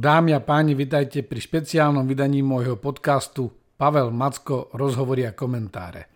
[0.00, 6.08] Dámy a páni, vitajte pri špeciálnom vydaní môjho podcastu Pavel Macko rozhovory a komentáre.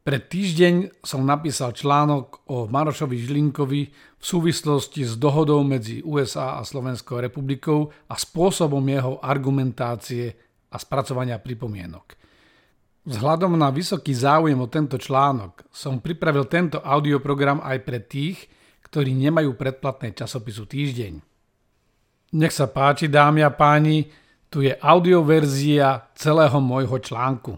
[0.00, 6.64] Pred týždeň som napísal článok o Marošovi Žilinkovi v súvislosti s dohodou medzi USA a
[6.64, 10.32] Slovenskou republikou a spôsobom jeho argumentácie
[10.72, 12.16] a spracovania pripomienok.
[13.04, 18.48] Vzhľadom na vysoký záujem o tento článok som pripravil tento audioprogram aj pre tých,
[18.88, 21.27] ktorí nemajú predplatné časopisu Týždeň.
[22.28, 24.04] Nech sa páči, dámy a páni,
[24.52, 27.56] tu je audioverzia celého môjho článku.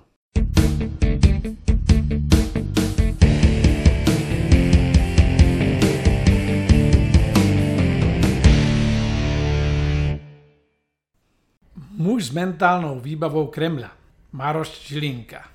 [11.98, 13.90] Muž s mentálnou výbavou Kremľa,
[14.38, 15.50] Maroš Žilinka.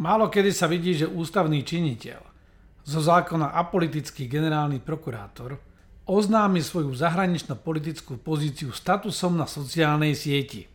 [0.00, 2.20] Málo kedy sa vidí, že ústavný činiteľ,
[2.80, 5.73] zo zákona apolitický generálny prokurátor,
[6.04, 10.68] oznámi svoju zahranično-politickú pozíciu statusom na sociálnej sieti.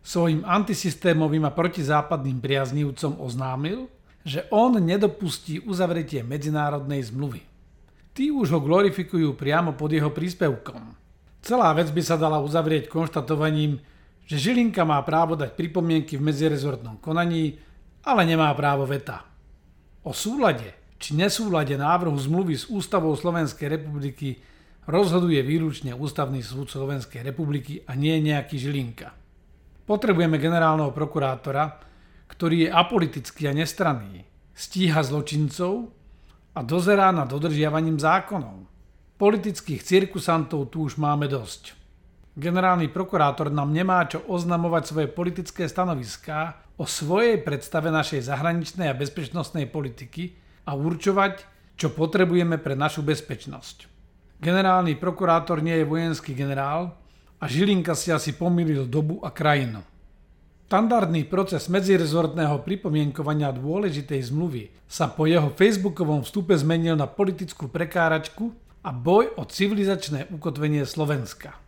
[0.00, 3.88] Svojim antisystémovým a protizápadným priaznívcom oznámil,
[4.24, 7.40] že on nedopustí uzavretie medzinárodnej zmluvy.
[8.12, 10.96] Tí už ho glorifikujú priamo pod jeho príspevkom.
[11.40, 13.80] Celá vec by sa dala uzavrieť konštatovaním,
[14.28, 17.56] že Žilinka má právo dať pripomienky v medzirezortnom konaní,
[18.04, 19.24] ale nemá právo veta.
[20.04, 24.36] O súlade či nesúlade návrhu zmluvy s Ústavou Slovenskej republiky
[24.86, 29.12] rozhoduje výlučne Ústavný súd Slovenskej republiky a nie nejaký Žilinka.
[29.84, 31.82] Potrebujeme generálneho prokurátora,
[32.30, 34.22] ktorý je apolitický a nestranný,
[34.54, 35.90] stíha zločincov
[36.54, 38.70] a dozerá nad dodržiavaním zákonov.
[39.18, 41.74] Politických cirkusantov tu už máme dosť.
[42.38, 48.96] Generálny prokurátor nám nemá čo oznamovať svoje politické stanoviská o svojej predstave našej zahraničnej a
[48.96, 51.42] bezpečnostnej politiky, a určovať,
[51.74, 53.89] čo potrebujeme pre našu bezpečnosť.
[54.40, 56.96] Generálny prokurátor nie je vojenský generál
[57.36, 59.84] a Žilinka si asi pomýlil dobu a krajinu.
[60.70, 68.54] Štandardný proces medzirezortného pripomienkovania dôležitej zmluvy sa po jeho facebookovom vstupe zmenil na politickú prekáračku
[68.80, 71.58] a boj o civilizačné ukotvenie Slovenska.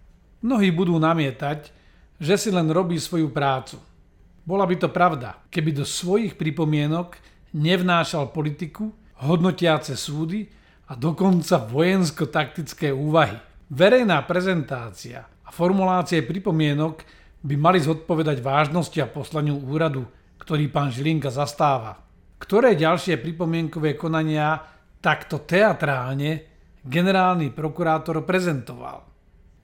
[0.41, 1.75] Mnohí budú namietať,
[2.23, 3.77] že si len robí svoju prácu.
[4.49, 7.21] Bola by to pravda, keby do svojich pripomienok
[7.53, 10.62] nevnášal politiku, hodnotiace súdy
[10.93, 13.41] a dokonca vojensko-taktické úvahy.
[13.73, 17.01] Verejná prezentácia a formulácie pripomienok
[17.41, 20.05] by mali zodpovedať vážnosti a poslaniu úradu,
[20.37, 21.97] ktorý pán Žilinka zastáva.
[22.37, 24.61] Ktoré ďalšie pripomienkové konania
[25.01, 26.45] takto teatrálne
[26.85, 29.09] generálny prokurátor prezentoval?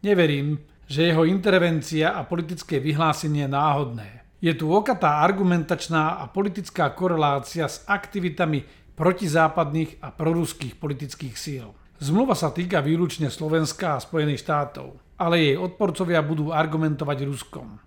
[0.00, 0.56] Neverím,
[0.89, 4.25] že jeho intervencia a politické vyhlásenie náhodné.
[4.41, 11.70] Je tu okatá argumentačná a politická korelácia s aktivitami protizápadných a proruských politických síl.
[12.03, 17.78] Zmluva sa týka výlučne Slovenska a Spojených štátov, ale jej odporcovia budú argumentovať Ruskom.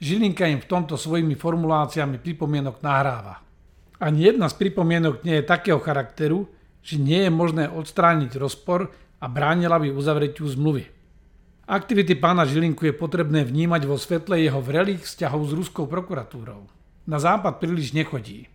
[0.00, 3.44] Žilinka im v tomto svojimi formuláciami pripomienok nahráva.
[4.00, 6.48] Ani jedna z pripomienok nie je takého charakteru,
[6.80, 8.88] že nie je možné odstrániť rozpor
[9.20, 10.86] a bránila by uzavretiu zmluvy.
[11.68, 16.64] Aktivity pána Žilinku je potrebné vnímať vo svetle jeho vrelých vzťahov s ruskou prokuratúrou.
[17.04, 18.48] Na západ príliš nechodí,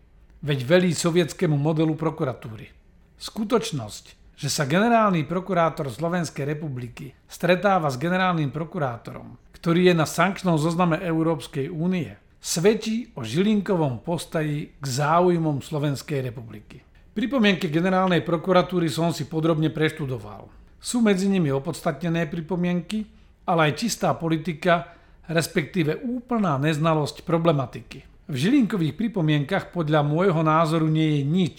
[0.44, 2.68] veď velí sovietskému modelu prokuratúry.
[3.16, 10.59] Skutočnosť, že sa generálny prokurátor Slovenskej republiky stretáva s generálnym prokurátorom, ktorý je na sankčnom
[10.59, 12.12] zozname Európskej únie,
[12.44, 16.84] svedčí o Žilinkovom postaji k záujmom Slovenskej republiky.
[17.16, 20.52] Pripomienky generálnej prokuratúry som si podrobne preštudoval.
[20.84, 23.08] Sú medzi nimi opodstatnené pripomienky,
[23.48, 24.92] ale aj čistá politika,
[25.31, 28.12] respektíve úplná neznalosť problematiky.
[28.24, 31.58] V Žilinkových pripomienkach podľa môjho názoru nie je nič,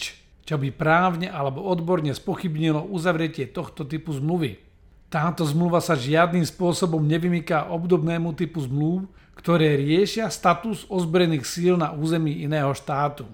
[0.49, 4.57] čo by právne alebo odborne spochybnilo uzavretie tohto typu zmluvy.
[5.05, 9.05] Táto zmluva sa žiadnym spôsobom nevymyká obdobnému typu zmluv,
[9.37, 13.29] ktoré riešia status ozbrojených síl na území iného štátu.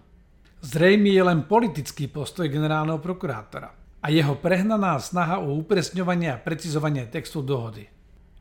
[0.59, 3.71] Zrejme je len politický postoj generálneho prokurátora
[4.03, 7.87] a jeho prehnaná snaha o upresňovanie a precizovanie textu dohody.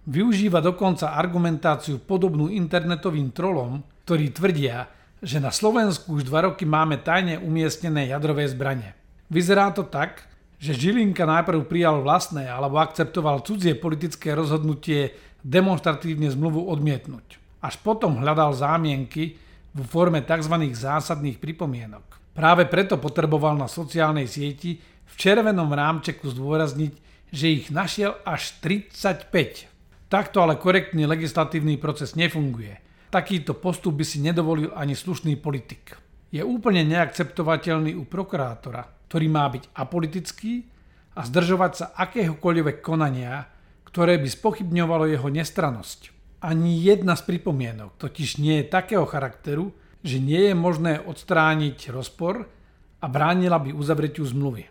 [0.08, 4.88] Využíva dokonca argumentáciu podobnú internetovým trolom, ktorí tvrdia,
[5.20, 8.96] že na Slovensku už dva roky máme tajne umiestnené jadrové zbranie.
[9.28, 10.24] Vyzerá to tak,
[10.56, 15.12] že Žilinka najprv prijal vlastné alebo akceptoval cudzie politické rozhodnutie
[15.44, 17.40] demonstratívne zmluvu odmietnúť.
[17.60, 19.36] Až potom hľadal zámienky
[19.76, 20.56] vo forme tzv.
[20.72, 22.32] zásadných pripomienok.
[22.32, 26.92] Práve preto potreboval na sociálnej sieti v červenom rámčeku zdôrazniť,
[27.30, 29.69] že ich našiel až 35.
[30.10, 32.82] Takto ale korektný legislatívny proces nefunguje.
[33.14, 35.94] Takýto postup by si nedovolil ani slušný politik.
[36.34, 40.66] Je úplne neakceptovateľný u prokurátora, ktorý má byť apolitický
[41.14, 43.46] a zdržovať sa akéhokoľvek konania,
[43.86, 46.10] ktoré by spochybňovalo jeho nestranosť.
[46.42, 49.70] Ani jedna z pripomienok totiž nie je takého charakteru,
[50.02, 52.50] že nie je možné odstrániť rozpor
[52.98, 54.66] a bránila by uzavretiu zmluvy.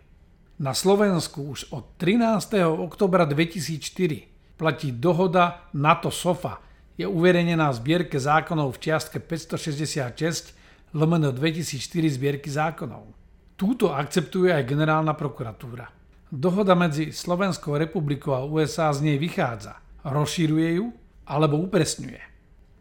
[0.60, 2.60] Na Slovensku už od 13.
[2.68, 4.29] oktobra 2004
[4.60, 6.60] platí dohoda NATO SOFA,
[7.00, 10.52] je uverejnená v zbierke zákonov v čiastke 566
[10.92, 11.80] lomeno 2004
[12.20, 13.16] zbierky zákonov.
[13.56, 15.88] Túto akceptuje aj generálna prokuratúra.
[16.28, 20.92] Dohoda medzi Slovenskou republikou a USA z nej vychádza, rozšíruje ju
[21.24, 22.20] alebo upresňuje.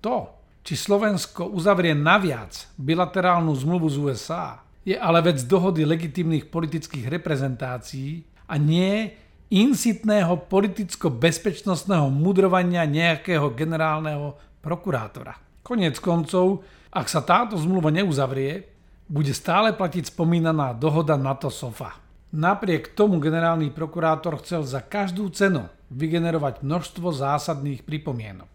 [0.02, 0.34] To,
[0.66, 8.26] či Slovensko uzavrie naviac bilaterálnu zmluvu z USA, je ale vec dohody legitimných politických reprezentácií
[8.50, 9.14] a nie
[9.48, 15.40] insitného politicko-bezpečnostného mudrovania nejakého generálneho prokurátora.
[15.64, 18.68] Konec koncov, ak sa táto zmluva neuzavrie,
[19.08, 21.96] bude stále platiť spomínaná dohoda NATO SOFA.
[22.28, 28.48] Napriek tomu generálny prokurátor chcel za každú cenu vygenerovať množstvo zásadných pripomienok.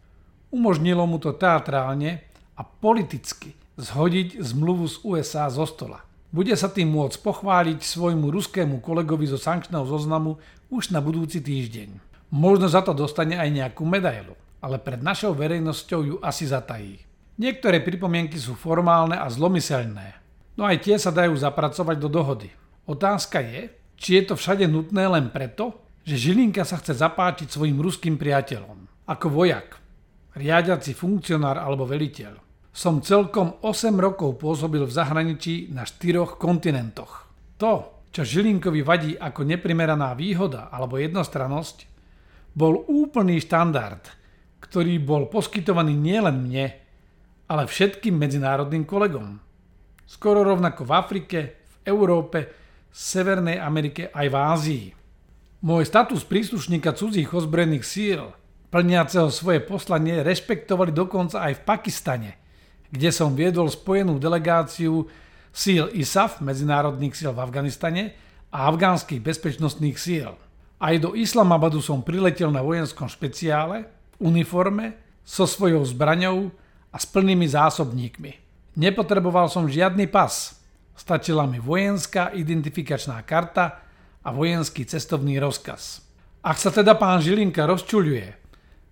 [0.53, 2.21] Umožnilo mu to teatrálne
[2.53, 6.05] a politicky zhodiť zmluvu z USA zo stola.
[6.33, 10.41] Bude sa tým môcť pochváliť svojmu ruskému kolegovi zo sankčného zoznamu
[10.74, 11.94] už na budúci týždeň.
[12.33, 17.06] Možno za to dostane aj nejakú medailu, ale pred našou verejnosťou ju asi zatají.
[17.38, 20.18] Niektoré pripomienky sú formálne a zlomyselné,
[20.57, 22.50] no aj tie sa dajú zapracovať do dohody.
[22.89, 27.77] Otázka je, či je to všade nutné len preto, že Žilinka sa chce zapáčiť svojim
[27.77, 29.06] ruským priateľom.
[29.06, 29.77] Ako vojak,
[30.33, 32.41] riadiaci funkcionár alebo veliteľ.
[32.73, 37.29] Som celkom 8 rokov pôsobil v zahraničí na štyroch kontinentoch.
[37.61, 41.85] To, čo Žilinkovi vadí ako neprimeraná výhoda alebo jednostrannosť,
[42.57, 44.01] bol úplný štandard,
[44.57, 46.73] ktorý bol poskytovaný nielen mne,
[47.45, 49.37] ale všetkým medzinárodným kolegom.
[50.09, 52.39] Skoro rovnako v Afrike, v Európe,
[52.89, 54.85] Severnej Amerike aj v Ázii.
[55.61, 58.21] Môj status príslušníka cudzích ozbrojených síl,
[58.73, 62.31] plniaceho svoje poslanie, rešpektovali dokonca aj v Pakistane,
[62.93, 65.09] kde som viedol spojenú delegáciu
[65.49, 68.13] síl ISAF, medzinárodných síl v Afganistane,
[68.53, 70.29] a afgánskych bezpečnostných síl.
[70.77, 74.93] Aj do Islamabadu som priletel na vojenskom špeciále, v uniforme,
[75.25, 76.53] so svojou zbraňou
[76.93, 78.31] a s plnými zásobníkmi.
[78.77, 80.61] Nepotreboval som žiadny pas.
[80.93, 83.81] Stačila mi vojenská identifikačná karta
[84.21, 86.05] a vojenský cestovný rozkaz.
[86.45, 88.42] Ak sa teda pán Žilinka rozčuľuje,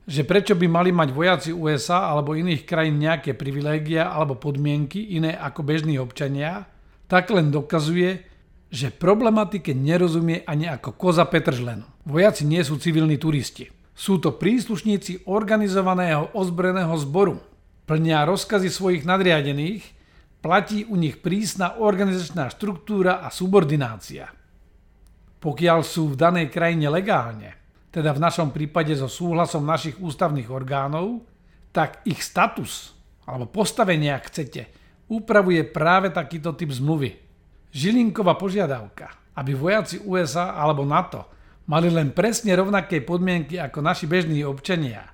[0.08, 5.38] že prečo by mali mať vojaci USA alebo iných krajín nejaké privilégia alebo podmienky iné
[5.38, 6.66] ako bežní občania,
[7.06, 8.26] tak len dokazuje,
[8.72, 11.84] že problematike nerozumie ani ako koza Petržlen.
[12.08, 13.70] Vojaci nie sú civilní turisti.
[13.92, 17.38] Sú to príslušníci organizovaného ozbrojeného zboru.
[17.86, 19.84] Plnia rozkazy svojich nadriadených,
[20.40, 24.32] platí u nich prísna organizačná štruktúra a subordinácia
[25.42, 27.58] pokiaľ sú v danej krajine legálne,
[27.92, 31.24] teda v našom prípade so súhlasom našich ústavných orgánov,
[31.76, 32.96] tak ich status
[33.28, 34.68] alebo postavenie, ak chcete,
[35.12, 37.20] upravuje práve takýto typ zmluvy.
[37.72, 41.28] Žilinková požiadavka, aby vojaci USA alebo NATO
[41.68, 45.08] mali len presne rovnaké podmienky ako naši bežní občania,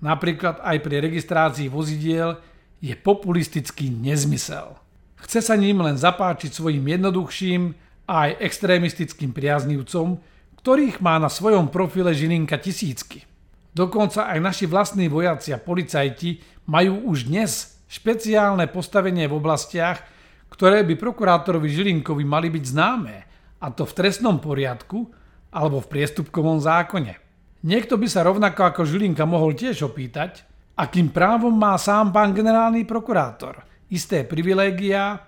[0.00, 2.40] napríklad aj pri registrácii vozidiel,
[2.80, 4.72] je populistický nezmysel.
[5.20, 7.76] Chce sa ním len zapáčiť svojim jednoduchším,
[8.10, 10.18] a aj extrémistickým priaznivcom,
[10.60, 13.24] ktorých má na svojom profile Žilinka tisícky.
[13.72, 20.04] Dokonca aj naši vlastní vojaci a policajti majú už dnes špeciálne postavenie v oblastiach,
[20.52, 23.16] ktoré by prokurátorovi Žilinkovi mali byť známe,
[23.60, 25.08] a to v trestnom poriadku
[25.52, 27.16] alebo v priestupkovom zákone.
[27.64, 30.44] Niekto by sa rovnako ako Žilinka mohol tiež opýtať,
[30.76, 35.18] akým právom má sám pán generálny prokurátor isté privilégia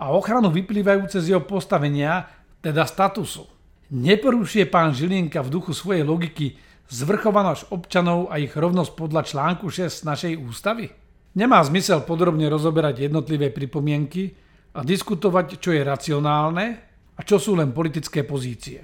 [0.00, 2.24] a ochranu vyplývajúce z jeho postavenia,
[2.64, 3.55] teda statusu.
[3.86, 6.58] Neporušuje pán Žilinka v duchu svojej logiky
[6.90, 10.90] zvrchovanosť občanov a ich rovnosť podľa článku 6 našej ústavy?
[11.38, 14.34] Nemá zmysel podrobne rozoberať jednotlivé pripomienky
[14.74, 16.66] a diskutovať, čo je racionálne
[17.14, 18.82] a čo sú len politické pozície.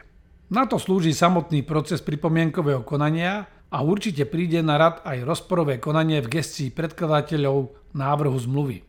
[0.53, 6.21] Na to slúži samotný proces pripomienkového konania a určite príde na rad aj rozporové konanie
[6.21, 8.85] v gestii predkladateľov návrhu zmluvy.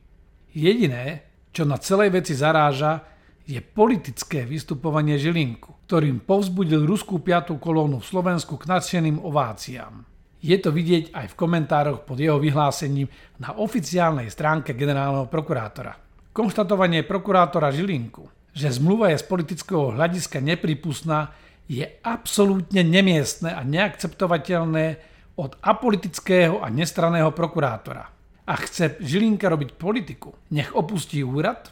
[0.53, 3.12] Jediné, čo na celej veci zaráža,
[3.43, 10.07] je politické vystupovanie Žilinku, ktorým povzbudil ruskú piatú kolónu v Slovensku k nadšeným ováciám.
[10.43, 13.07] Je to vidieť aj v komentároch pod jeho vyhlásením
[13.39, 15.95] na oficiálnej stránke generálneho prokurátora.
[16.35, 21.31] Konštatovanie prokurátora Žilinku, že zmluva je z politického hľadiska nepripustná,
[21.67, 25.00] je absolútne nemiestne a neakceptovateľné
[25.39, 31.71] od apolitického a nestraného prokurátora a chce Žilinka robiť politiku, nech opustí úrad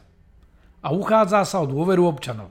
[0.82, 2.50] a uchádza sa o dôveru občanov.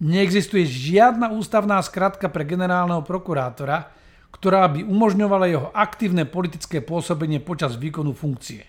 [0.00, 3.90] Neexistuje žiadna ústavná skratka pre generálneho prokurátora,
[4.32, 8.64] ktorá by umožňovala jeho aktívne politické pôsobenie počas výkonu funkcie.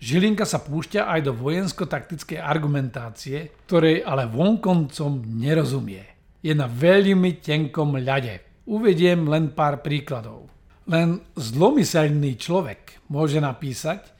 [0.00, 6.04] Žilinka sa púšťa aj do vojensko-taktickej argumentácie, ktorej ale vonkoncom nerozumie.
[6.44, 8.64] Je na veľmi tenkom ľade.
[8.68, 10.48] Uvediem len pár príkladov.
[10.84, 14.12] Len zlomyselný človek môže napísať,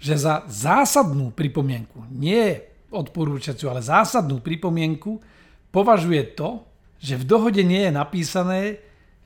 [0.00, 5.18] že za zásadnú pripomienku, nie odporúčaciu, ale zásadnú pripomienku
[5.74, 6.62] považuje to,
[7.02, 8.60] že v dohode nie je napísané,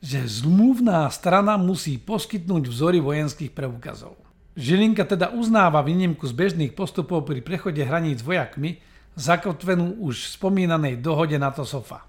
[0.00, 4.17] že zmluvná strana musí poskytnúť vzory vojenských preukazov.
[4.57, 8.81] Žilinka teda uznáva výnimku z bežných postupov pri prechode hraníc vojakmi,
[9.14, 12.02] zakotvenú už v spomínanej dohode NATO SOFA.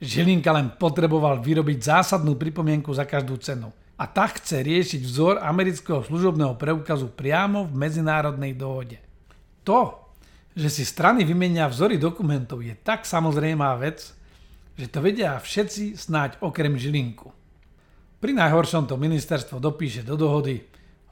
[0.00, 3.68] Žilinka len potreboval vyrobiť zásadnú pripomienku za každú cenu.
[4.00, 8.96] A tak chce riešiť vzor amerického služobného preukazu priamo v medzinárodnej dohode.
[9.64, 10.10] To,
[10.56, 14.12] že si strany vymenia vzory dokumentov je tak samozrejmá vec,
[14.74, 17.30] že to vedia všetci snáď okrem Žilinku.
[18.20, 20.64] Pri najhoršom to ministerstvo dopíše do dohody,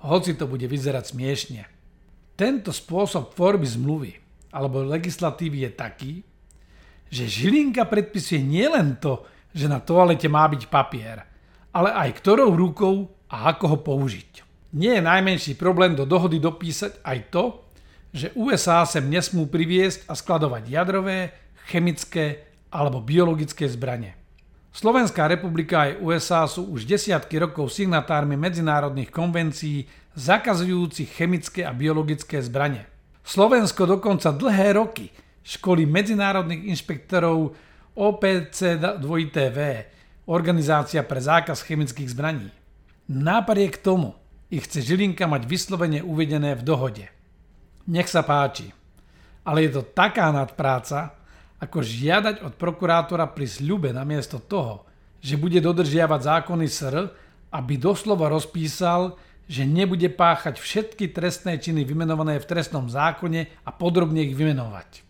[0.05, 1.63] hoci to bude vyzerať smiešne.
[2.39, 4.13] Tento spôsob tvorby zmluvy
[4.53, 6.13] alebo legislatívy je taký,
[7.09, 11.25] že Žilinka predpisuje nielen to, že na toalete má byť papier,
[11.73, 14.45] ale aj ktorou rukou a ako ho použiť.
[14.77, 17.45] Nie je najmenší problém do dohody dopísať aj to,
[18.19, 21.31] že USA sem nesmú priviesť a skladovať jadrové,
[21.71, 24.19] chemické alebo biologické zbranie.
[24.75, 32.43] Slovenská republika aj USA sú už desiatky rokov signatármi medzinárodných konvencií zakazujúcich chemické a biologické
[32.43, 32.85] zbranie.
[33.25, 35.09] Slovensko dokonca dlhé roky
[35.47, 37.57] školy medzinárodných inšpektorov
[37.97, 39.59] OPC-2TV,
[40.29, 42.53] Organizácia pre zákaz chemických zbraní.
[43.09, 44.13] Napriek tomu
[44.53, 47.09] ich chce Žilinka mať vyslovene uvedené v dohode.
[47.89, 48.69] Nech sa páči.
[49.49, 51.17] Ale je to taká nadpráca,
[51.59, 54.85] ako žiadať od prokurátora pri sľube namiesto toho,
[55.19, 57.11] že bude dodržiavať zákony SR,
[57.51, 59.17] aby doslova rozpísal,
[59.49, 65.03] že nebude páchať všetky trestné činy vymenované v trestnom zákone a podrobne ich vymenovať.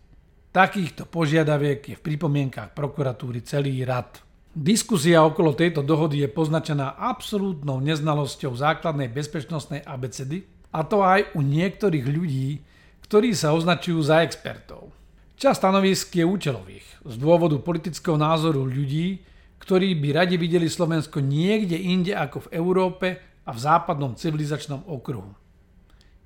[0.49, 4.23] Takýchto požiadaviek je v pripomienkach prokuratúry celý rad.
[4.49, 11.41] Diskusia okolo tejto dohody je poznačená absolútnou neznalosťou základnej bezpečnostnej abecedy, a to aj u
[11.41, 12.61] niektorých ľudí,
[13.09, 14.93] ktorí sa označujú za expertov.
[15.39, 19.23] Čas stanovisk je účelových z dôvodu politického názoru ľudí,
[19.63, 23.07] ktorí by radi videli Slovensko niekde inde ako v Európe
[23.47, 25.33] a v západnom civilizačnom okruhu.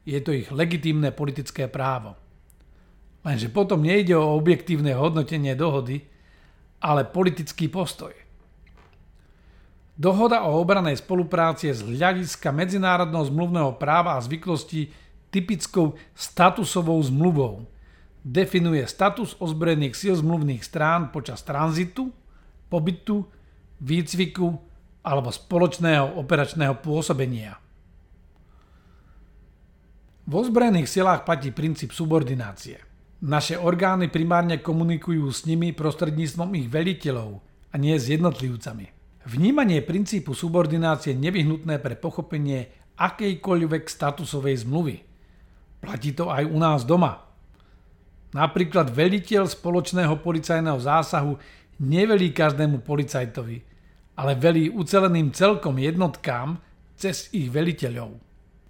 [0.04, 2.20] Je to ich legitímne politické právo.
[3.24, 6.04] Lenže potom nejde o objektívne hodnotenie dohody,
[6.84, 8.12] ale politický postoj.
[9.94, 14.90] Dohoda o obranej spolupráci je z hľadiska medzinárodného zmluvného práva a zvyklostí
[15.30, 17.70] typickou statusovou zmluvou.
[18.26, 22.10] Definuje status ozbrojených síl zmluvných strán počas tranzitu,
[22.74, 23.28] pobytu,
[23.78, 24.58] výcviku
[25.06, 27.60] alebo spoločného operačného pôsobenia.
[30.24, 32.80] V ozbrojených silách platí princíp subordinácie–
[33.24, 37.40] naše orgány primárne komunikujú s nimi prostredníctvom ich veliteľov
[37.72, 39.03] a nie s jednotlivcami.
[39.24, 42.68] Vnímanie princípu subordinácie nevyhnutné pre pochopenie
[43.00, 44.96] akejkoľvek statusovej zmluvy.
[45.80, 47.24] Platí to aj u nás doma.
[48.36, 51.38] Napríklad veliteľ spoločného policajného zásahu
[51.80, 53.58] nevelí každému policajtovi,
[54.20, 56.60] ale velí uceleným celkom jednotkám
[57.00, 58.20] cez ich veliteľov.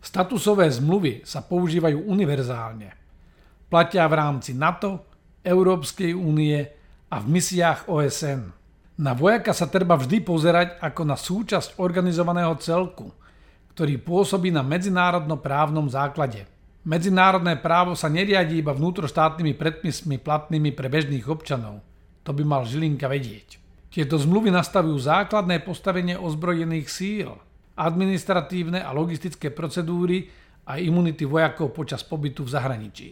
[0.03, 2.89] Statusové zmluvy sa používajú univerzálne–
[3.73, 5.09] platia v rámci NATO,
[5.41, 6.61] Európskej únie
[7.09, 8.53] a v misiách OSN.
[8.93, 13.09] Na vojaka sa treba vždy pozerať ako na súčasť organizovaného celku,
[13.73, 16.45] ktorý pôsobí na medzinárodno-právnom základe.
[16.85, 21.81] Medzinárodné právo sa neriadí iba vnútroštátnymi predpismi platnými pre bežných občanov.
[22.21, 23.57] To by mal Žilinka vedieť.
[23.89, 27.33] Tieto zmluvy nastavujú základné postavenie ozbrojených síl,
[27.73, 30.29] administratívne a logistické procedúry
[30.69, 33.09] a imunity vojakov počas pobytu v zahraničí.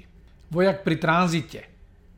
[0.54, 1.62] Vojak pri tranzite,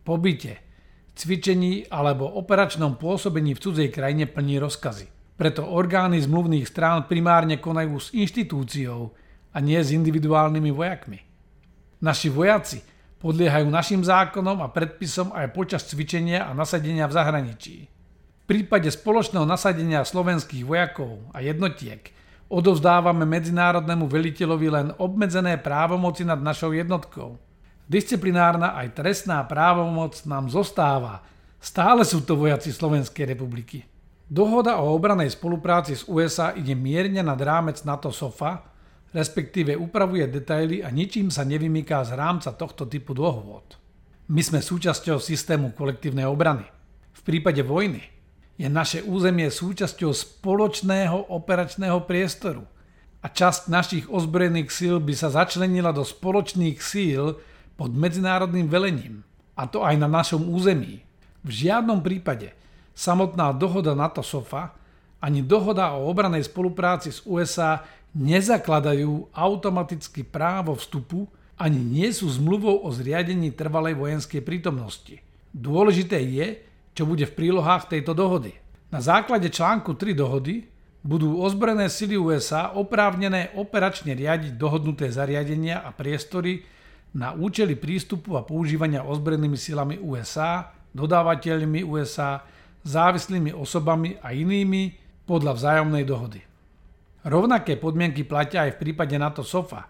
[0.03, 0.72] pobyte,
[1.13, 5.07] cvičení alebo operačnom pôsobení v cudzej krajine plní rozkazy.
[5.33, 9.13] Preto orgány zmluvných strán primárne konajú s inštitúciou
[9.53, 11.19] a nie s individuálnymi vojakmi.
[12.01, 12.81] Naši vojaci
[13.21, 17.75] podliehajú našim zákonom a predpisom aj počas cvičenia a nasadenia v zahraničí.
[18.43, 22.11] V prípade spoločného nasadenia slovenských vojakov a jednotiek
[22.51, 27.39] odovzdávame medzinárodnému veliteľovi len obmedzené právomoci nad našou jednotkou–
[27.93, 31.21] Disciplinárna aj trestná právomoc nám zostáva.
[31.61, 33.85] Stále sú to vojaci Slovenskej republiky.
[34.25, 38.65] Dohoda o obranej spolupráci s USA ide mierne nad rámec NATO SOFA,
[39.13, 43.77] respektíve upravuje detaily a ničím sa nevymýká z rámca tohto typu dohôd.
[44.25, 46.65] My sme súčasťou systému kolektívnej obrany.
[47.13, 48.01] V prípade vojny
[48.57, 52.65] je naše územie súčasťou spoločného operačného priestoru
[53.21, 57.37] a časť našich ozbrojených síl by sa začlenila do spoločných síl
[57.77, 61.05] pod medzinárodným velením, a to aj na našom území.
[61.43, 62.55] V žiadnom prípade
[62.93, 64.73] samotná dohoda NATO SOFA
[65.23, 71.25] ani dohoda o obranej spolupráci s USA nezakladajú automaticky právo vstupu
[71.57, 75.21] ani nie sú zmluvou o zriadení trvalej vojenskej prítomnosti.
[75.53, 76.65] Dôležité je,
[76.97, 78.57] čo bude v prílohách tejto dohody.
[78.89, 80.65] Na základe článku 3 dohody
[81.05, 86.65] budú ozbrojené sily USA oprávnené operačne riadiť dohodnuté zariadenia a priestory
[87.13, 92.41] na účely prístupu a používania ozbrojenými silami USA, dodávateľmi USA,
[92.83, 96.41] závislými osobami a inými podľa vzájomnej dohody.
[97.23, 99.87] Rovnaké podmienky platia aj v prípade NATO SOFA,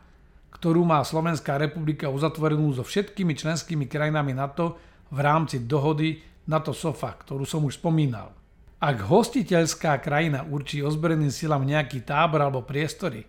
[0.53, 4.77] ktorú má Slovenská republika uzatvorenú so všetkými členskými krajinami NATO
[5.09, 8.35] v rámci dohody NATO SOFA, ktorú som už spomínal.
[8.83, 13.23] Ak hostiteľská krajina určí ozbrojeným silám nejaký tábor alebo priestory,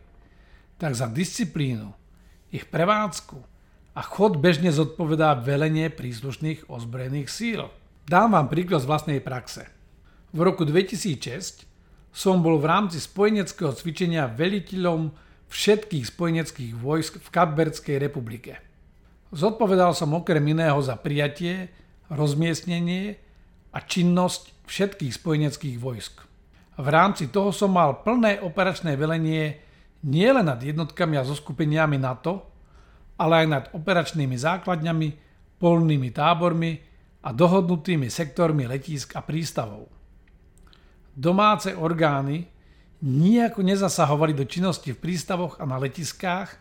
[0.77, 1.95] tak za disciplínu,
[2.51, 3.54] ich prevádzku
[3.95, 7.71] a chod bežne zodpovedá velenie príslušných ozbrojených síl.
[8.11, 9.71] Dám vám príklad z vlastnej praxe.
[10.35, 11.63] V roku 2006
[12.11, 15.15] som bol v rámci spojeneckého cvičenia veliteľom
[15.47, 18.59] všetkých spojeneckých vojsk v Kapberdskej republike.
[19.31, 21.71] Zodpovedal som okrem iného za prijatie,
[22.11, 23.19] rozmiestnenie
[23.71, 26.15] a činnosť všetkých spojeneckých vojsk.
[26.75, 29.63] V rámci toho som mal plné operačné velenie
[30.03, 32.54] nielen nad jednotkami a zoskupeniami NATO,
[33.25, 35.09] ale aj nad operačnými základňami,
[35.57, 36.77] polnými tábormi
[37.25, 39.89] a dohodnutými sektormi letísk a prístavov.
[41.17, 42.45] Domáce orgány
[43.01, 46.53] nijako nezasahovali do činnosti v prístavoch a na letiskách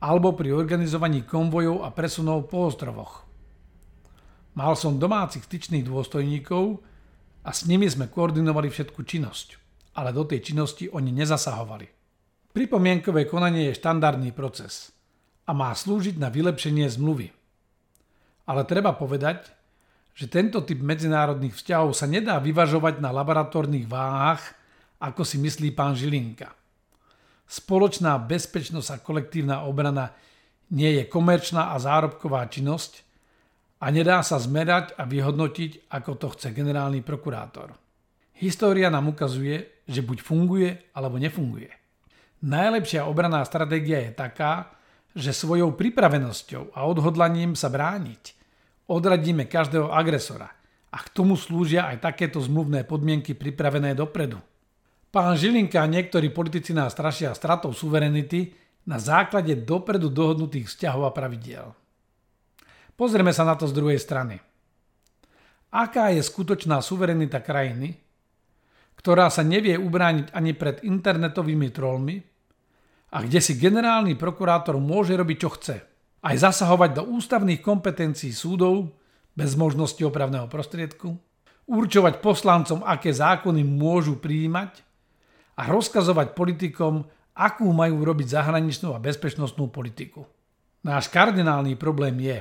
[0.00, 3.28] alebo pri organizovaní konvojov a presunov po ostrovoch.
[4.56, 6.80] Mal som domácich styčných dôstojníkov
[7.44, 9.48] a s nimi sme koordinovali všetku činnosť,
[10.00, 11.86] ale do tej činnosti oni nezasahovali.
[12.52, 15.01] Pripomienkové konanie je štandardný proces
[15.46, 17.34] a má slúžiť na vylepšenie zmluvy.
[18.46, 19.50] Ale treba povedať,
[20.12, 24.54] že tento typ medzinárodných vzťahov sa nedá vyvažovať na laboratórnych váhach,
[25.00, 26.52] ako si myslí pán Žilinka.
[27.48, 30.12] Spoločná bezpečnosť a kolektívna obrana
[30.72, 33.12] nie je komerčná a zárobková činnosť,
[33.82, 37.74] a nedá sa zmerať a vyhodnotiť, ako to chce generálny prokurátor.
[38.38, 41.66] História nám ukazuje, že buď funguje, alebo nefunguje.
[42.46, 44.70] Najlepšia obraná stratégia je taká,
[45.12, 48.36] že svojou pripravenosťou a odhodlaním sa brániť
[48.88, 50.48] odradíme každého agresora
[50.92, 54.40] a k tomu slúžia aj takéto zmluvné podmienky pripravené dopredu.
[55.12, 58.52] Pán Žilinka a niektorí politici nás strašia stratou suverenity
[58.88, 61.76] na základe dopredu dohodnutých vzťahov a pravidiel.
[62.96, 64.40] Pozrieme sa na to z druhej strany.
[65.72, 67.96] Aká je skutočná suverenita krajiny,
[68.96, 72.31] ktorá sa nevie ubrániť ani pred internetovými trollmi
[73.12, 75.76] a kde si generálny prokurátor môže robiť, čo chce.
[76.22, 78.96] Aj zasahovať do ústavných kompetencií súdov
[79.36, 81.20] bez možnosti opravného prostriedku,
[81.68, 84.80] určovať poslancom, aké zákony môžu prijímať
[85.60, 87.04] a rozkazovať politikom,
[87.36, 90.24] akú majú robiť zahraničnú a bezpečnostnú politiku.
[90.82, 92.38] Náš kardinálny problém je,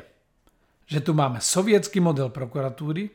[0.88, 3.08] že tu máme sovietský model prokuratúry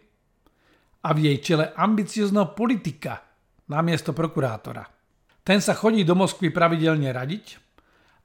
[1.04, 3.20] a v jej čele ambiciozného politika
[3.68, 4.95] namiesto prokurátora.
[5.46, 7.62] Ten sa chodí do Moskvy pravidelne radiť,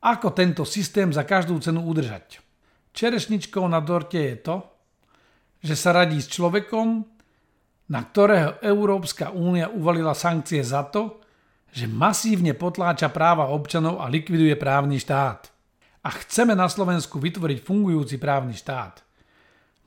[0.02, 2.42] ako tento systém za každú cenu udržať.
[2.98, 4.56] Čerešničkou na dorte je to,
[5.62, 7.06] že sa radí s človekom,
[7.94, 11.22] na ktorého Európska únia uvalila sankcie za to,
[11.70, 15.54] že masívne potláča práva občanov a likviduje právny štát.
[16.02, 18.96] A chceme na Slovensku vytvoriť fungujúci právny štát–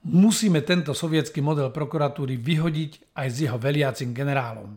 [0.05, 4.77] Musíme tento sovietský model prokuratúry vyhodiť aj s jeho veliacim generálom.